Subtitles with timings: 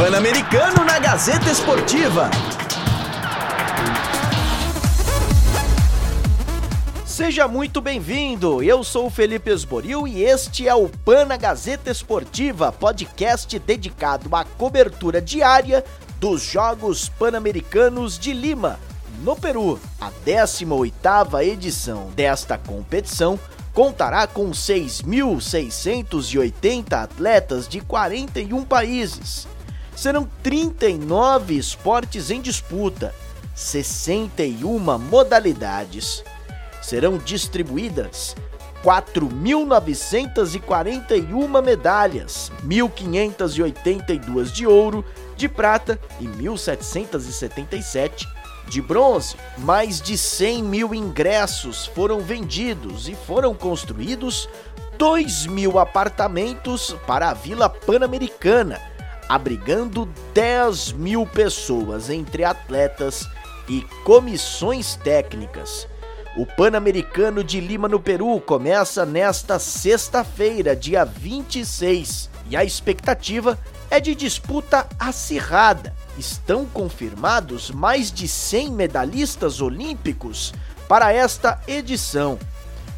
[0.00, 2.30] Pan-Americano na Gazeta Esportiva.
[7.04, 8.62] Seja muito bem-vindo.
[8.62, 14.42] Eu sou o Felipe Esboril e este é o Pana Gazeta Esportiva, podcast dedicado à
[14.42, 15.84] cobertura diária
[16.18, 18.80] dos Jogos Pan-Americanos de Lima,
[19.22, 19.78] no Peru.
[20.00, 23.38] A 18ª edição desta competição
[23.74, 29.46] contará com 6.680 atletas de 41 países
[30.00, 33.14] serão 39 esportes em disputa,
[33.54, 36.24] 61 modalidades.
[36.80, 38.34] Serão distribuídas
[38.82, 45.04] 4.941 medalhas, 1.582 de ouro,
[45.36, 48.26] de prata e 1.777
[48.68, 49.36] de bronze.
[49.58, 54.48] Mais de 100 mil ingressos foram vendidos e foram construídos
[54.96, 58.88] 2 mil apartamentos para a Vila Pan-Americana
[59.30, 63.28] abrigando 10 mil pessoas entre atletas
[63.68, 65.86] e comissões técnicas.
[66.36, 73.56] O Pan-Americano de Lima, no Peru, começa nesta sexta-feira, dia 26, e a expectativa
[73.88, 75.94] é de disputa acirrada.
[76.18, 80.52] Estão confirmados mais de 100 medalhistas olímpicos
[80.88, 82.36] para esta edição.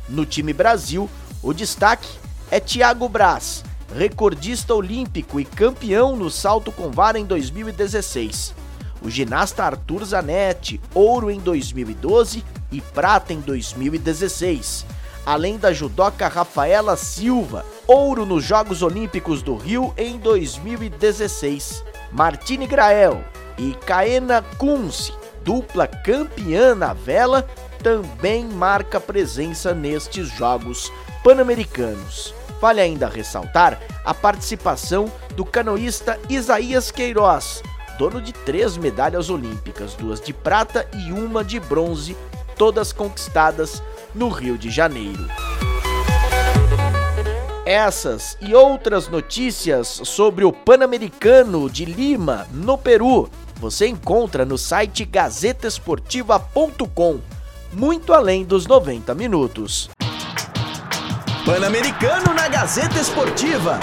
[0.08, 1.10] No time Brasil,
[1.42, 2.08] o destaque
[2.50, 3.62] é Thiago Braz,
[3.96, 8.54] recordista olímpico e campeão no salto com vara em 2016.
[9.02, 14.86] O ginasta Arthur Zanetti, ouro em 2012 e prata em 2016.
[15.24, 21.84] Além da judoca Rafaela Silva, ouro nos Jogos Olímpicos do Rio em 2016.
[22.10, 23.24] Martine Grael
[23.58, 25.12] e Kaena Kunze,
[25.44, 27.46] dupla campeã na vela,
[27.82, 32.34] também marca presença nestes Jogos Pan-Americanos.
[32.62, 37.60] Vale ainda ressaltar a participação do canoísta Isaías Queiroz,
[37.98, 42.16] dono de três medalhas olímpicas, duas de prata e uma de bronze,
[42.56, 43.82] todas conquistadas
[44.14, 45.26] no Rio de Janeiro.
[47.66, 55.04] Essas e outras notícias sobre o Pan-Americano de Lima, no Peru, você encontra no site
[55.04, 57.18] gazetesportiva.com,
[57.72, 59.90] muito além dos 90 minutos.
[61.52, 63.78] Pan-Americano na Gazeta Esportiva.